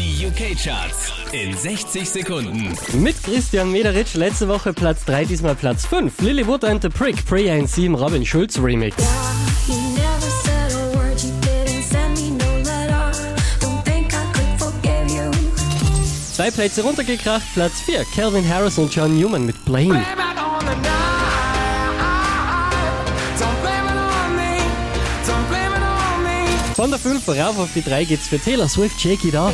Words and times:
Die 0.00 0.26
UK-Charts 0.26 1.12
in 1.32 1.54
60 1.54 2.08
Sekunden. 2.08 2.74
Mit 2.94 3.22
Christian 3.22 3.70
Mederitsch 3.70 4.14
letzte 4.14 4.48
Woche 4.48 4.72
Platz 4.72 5.04
3, 5.04 5.26
diesmal 5.26 5.54
Platz 5.54 5.84
5. 5.84 6.22
Lily 6.22 6.46
Wood 6.46 6.64
and 6.64 6.80
the 6.80 6.88
Prick, 6.88 7.22
Prayer 7.26 7.58
in 7.58 7.66
7, 7.66 7.94
Robin 7.94 8.24
Schulz 8.24 8.58
Remix. 8.58 8.96
Zwei 16.32 16.50
Plätze 16.50 16.82
runtergekracht, 16.82 17.52
Platz 17.52 17.82
4, 17.82 18.06
Calvin 18.14 18.48
Harris 18.48 18.78
und 18.78 18.94
John 18.94 19.14
Newman 19.14 19.44
mit 19.44 19.62
Blame. 19.66 20.02
Von 26.80 26.88
der 26.88 26.98
5 26.98 27.28
rauf 27.28 27.58
auf 27.58 27.68
die 27.74 27.82
3 27.82 28.06
geht's 28.06 28.26
für 28.26 28.38
Taylor 28.38 28.66
Swift, 28.66 28.98
Shake 28.98 29.22
It 29.26 29.34
Off. 29.34 29.52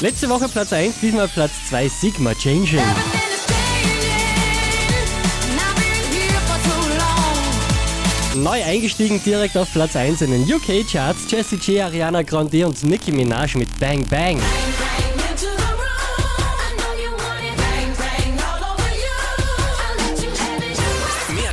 Letzte 0.00 0.28
Woche 0.28 0.48
Platz 0.48 0.72
1, 0.72 0.96
diesmal 1.00 1.28
Platz 1.28 1.52
2, 1.68 1.88
Sigma 1.88 2.34
Changing. 2.34 2.82
Neu 8.34 8.64
eingestiegen 8.64 9.22
direkt 9.24 9.56
auf 9.56 9.72
Platz 9.72 9.94
1 9.94 10.22
in 10.22 10.32
den 10.32 10.52
UK-Charts, 10.52 11.30
Jessie 11.30 11.58
J, 11.58 11.84
Ariana 11.84 12.22
Grande 12.22 12.66
und 12.66 12.82
Nicki 12.82 13.12
Minaj 13.12 13.54
mit. 13.54 13.68
Bang, 13.78 14.04
bang 14.10 14.40